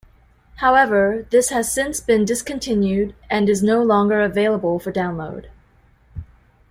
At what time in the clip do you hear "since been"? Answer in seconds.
1.71-2.25